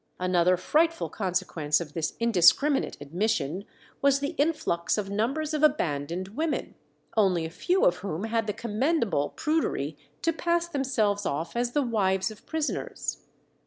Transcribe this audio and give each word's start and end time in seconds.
Another 0.19 0.57
frightful 0.57 1.09
consequence 1.09 1.79
of 1.79 1.93
this 1.93 2.15
indiscriminate 2.19 2.97
admission 2.99 3.65
was 4.01 4.19
the 4.19 4.29
influx 4.29 4.97
of 4.97 5.11
numbers 5.11 5.53
of 5.53 5.61
abandoned 5.61 6.29
women, 6.29 6.73
only 7.15 7.45
a 7.45 7.51
few 7.51 7.85
of 7.85 7.97
whom 7.97 8.23
had 8.23 8.47
the 8.47 8.53
commendable 8.53 9.29
prudery 9.29 9.95
to 10.23 10.33
pass 10.33 10.67
themselves 10.67 11.23
off 11.23 11.55
as 11.55 11.73
the 11.73 11.83
wives 11.83 12.31
of 12.31 12.47
prisoners. 12.47 13.27